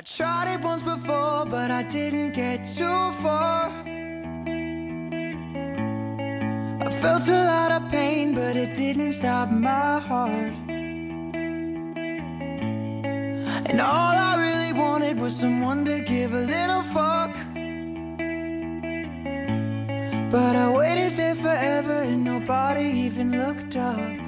I 0.00 0.02
tried 0.02 0.54
it 0.54 0.62
once 0.62 0.82
before, 0.82 1.44
but 1.44 1.70
I 1.70 1.82
didn't 1.82 2.30
get 2.30 2.66
too 2.66 3.12
far. 3.22 3.68
I 6.86 6.90
felt 7.02 7.28
a 7.28 7.44
lot 7.44 7.70
of 7.70 7.90
pain, 7.90 8.34
but 8.34 8.56
it 8.56 8.72
didn't 8.72 9.12
stop 9.12 9.50
my 9.50 10.00
heart. 10.00 10.54
And 13.68 13.78
all 13.78 14.14
I 14.28 14.36
really 14.40 14.72
wanted 14.72 15.20
was 15.20 15.36
someone 15.36 15.84
to 15.84 16.00
give 16.00 16.32
a 16.32 16.44
little 16.54 16.80
fuck. 16.80 17.34
But 20.30 20.56
I 20.56 20.70
waited 20.74 21.18
there 21.18 21.34
forever 21.34 22.04
and 22.04 22.24
nobody 22.24 22.86
even 23.04 23.32
looked 23.38 23.76
up. 23.76 24.19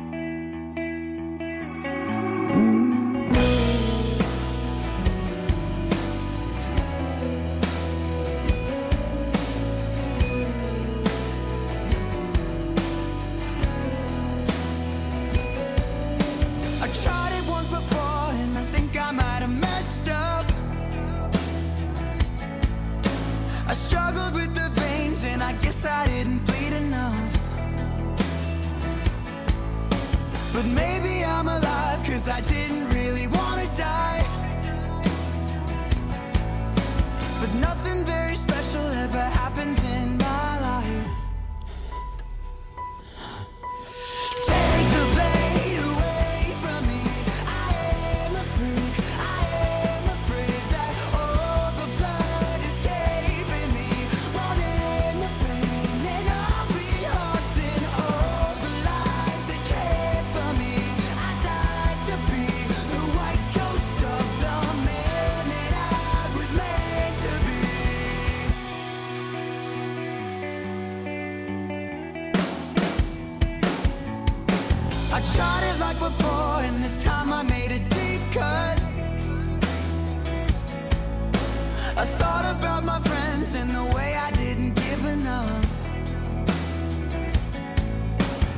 I 23.72 23.74
struggled 23.74 24.34
with 24.34 24.54
the 24.54 24.68
veins 24.78 25.24
and 25.24 25.42
I 25.42 25.54
guess 25.54 25.86
I 25.86 26.04
didn't 26.04 26.44
bleed 26.44 26.74
enough. 26.74 27.32
But 30.52 30.66
maybe 30.66 31.24
I'm 31.24 31.48
alive 31.48 31.71
I 75.15 75.21
tried 75.34 75.65
it 75.71 75.78
like 75.78 75.99
before, 75.99 76.62
and 76.62 76.82
this 76.82 76.97
time 76.97 77.34
I 77.34 77.43
made 77.43 77.71
a 77.71 77.78
deep 77.78 78.22
cut. 78.32 78.81
I 81.99 82.06
thought 82.06 82.47
about 82.56 82.82
my 82.82 82.99
friends 82.99 83.54
and 83.54 83.69
the 83.75 83.84
way 83.94 84.15
I 84.16 84.31
didn't 84.31 84.72
give 84.72 85.04
enough. 85.04 85.66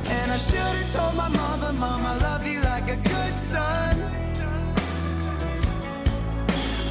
And 0.07 0.31
I 0.31 0.37
should 0.37 0.75
have 0.79 0.93
told 0.93 1.15
my 1.15 1.27
mother, 1.27 1.73
Mom, 1.73 2.05
I 2.05 2.15
love 2.19 2.47
you 2.47 2.61
like 2.61 2.89
a 2.89 2.95
good 2.95 3.35
son. 3.35 3.97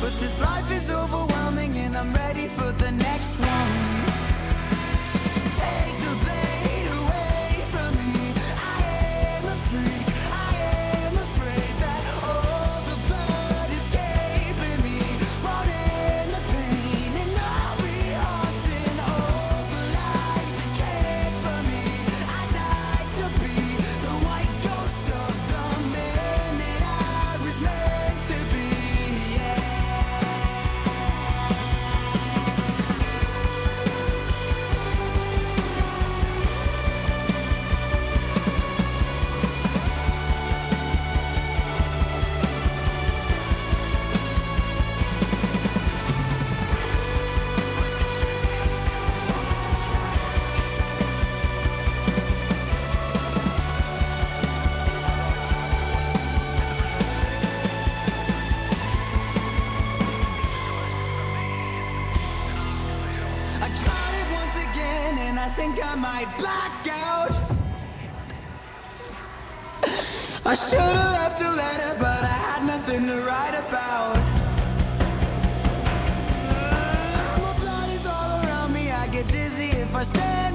But 0.03 0.13
this 0.21 0.39
life 0.43 0.71
is 0.71 0.91
overwhelming, 0.91 1.79
and 1.79 1.97
I'm 1.97 2.13
ready 2.13 2.49
for 2.49 2.71
the 2.73 2.91
next 2.93 3.14
think 65.57 65.79
I 65.85 65.95
might 65.95 66.27
black 66.37 66.73
out. 66.91 67.31
I 70.45 70.55
should 70.55 70.81
have 70.81 71.13
left 71.21 71.41
a 71.41 71.51
letter, 71.51 71.97
but 71.99 72.23
I 72.25 72.37
had 72.49 72.67
nothing 72.67 73.07
to 73.07 73.21
write 73.23 73.55
about. 73.55 74.17
My 77.45 77.55
blood 77.61 77.91
is 77.91 78.05
all 78.05 78.43
around 78.43 78.73
me, 78.75 78.91
I 78.91 79.07
get 79.07 79.29
dizzy 79.29 79.69
if 79.69 79.95
I 79.95 80.03
stand 80.03 80.54